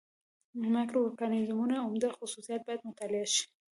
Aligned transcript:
د 0.61 0.63
مایکرو 0.75 0.99
اورګانیزمونو 1.03 1.83
عمده 1.85 2.09
خصوصیات 2.17 2.61
باید 2.65 2.85
مطالعه 2.89 3.27
شي. 3.33 3.45